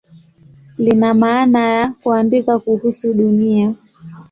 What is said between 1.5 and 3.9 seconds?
ya "kuandika kuhusu Dunia".